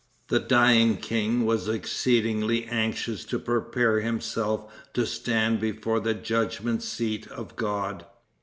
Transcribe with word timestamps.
The 0.29 0.39
dying 0.39 0.97
king 0.97 1.45
was 1.45 1.67
exceedingly 1.67 2.65
anxious 2.65 3.23
to 3.25 3.37
prepare 3.37 3.99
himself 3.99 4.73
to 4.95 5.05
stand 5.05 5.59
before 5.59 5.99
the 5.99 6.15
judgment 6.15 6.81
seat 6.81 7.27
of 7.27 7.55
God. 7.55 8.07